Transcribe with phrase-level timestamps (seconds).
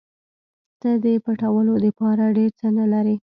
[0.79, 3.15] ته د پټولو دپاره ډېر څه نه لرې.